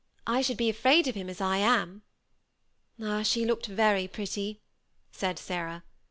I 0.25 0.41
should 0.41 0.57
be 0.57 0.67
afraid 0.67 1.07
of 1.07 1.13
him 1.13 1.29
as 1.29 1.39
I 1.39 1.57
am."" 1.57 2.01
Ah, 3.03 3.21
she 3.21 3.45
looked 3.45 3.67
very 3.67 4.07
pretty," 4.07 4.59
said 5.11 5.37
Sarah. 5.37 5.83